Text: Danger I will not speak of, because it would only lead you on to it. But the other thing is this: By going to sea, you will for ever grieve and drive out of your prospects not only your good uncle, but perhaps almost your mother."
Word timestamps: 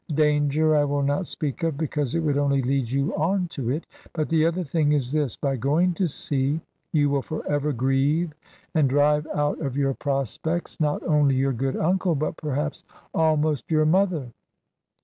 Danger 0.15 0.75
I 0.75 0.83
will 0.83 1.03
not 1.03 1.27
speak 1.27 1.61
of, 1.61 1.77
because 1.77 2.15
it 2.15 2.21
would 2.21 2.35
only 2.35 2.63
lead 2.63 2.89
you 2.89 3.13
on 3.15 3.45
to 3.49 3.69
it. 3.69 3.85
But 4.13 4.29
the 4.29 4.47
other 4.47 4.63
thing 4.63 4.93
is 4.93 5.11
this: 5.11 5.35
By 5.35 5.57
going 5.57 5.93
to 5.93 6.07
sea, 6.07 6.59
you 6.91 7.11
will 7.11 7.21
for 7.21 7.45
ever 7.47 7.71
grieve 7.71 8.33
and 8.73 8.89
drive 8.89 9.27
out 9.27 9.59
of 9.59 9.77
your 9.77 9.93
prospects 9.93 10.79
not 10.79 11.03
only 11.03 11.35
your 11.35 11.53
good 11.53 11.77
uncle, 11.77 12.15
but 12.15 12.35
perhaps 12.35 12.83
almost 13.13 13.69
your 13.69 13.85
mother." 13.85 14.31